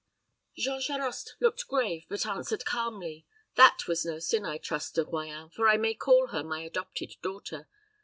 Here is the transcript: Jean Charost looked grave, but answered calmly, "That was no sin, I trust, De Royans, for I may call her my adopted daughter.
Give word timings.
Jean 0.57 0.81
Charost 0.81 1.35
looked 1.39 1.67
grave, 1.67 2.05
but 2.09 2.25
answered 2.25 2.65
calmly, 2.65 3.27
"That 3.53 3.85
was 3.87 4.03
no 4.03 4.17
sin, 4.17 4.45
I 4.45 4.57
trust, 4.57 4.95
De 4.95 5.05
Royans, 5.05 5.53
for 5.53 5.69
I 5.69 5.77
may 5.77 5.93
call 5.93 6.29
her 6.29 6.43
my 6.43 6.61
adopted 6.63 7.17
daughter. 7.21 7.69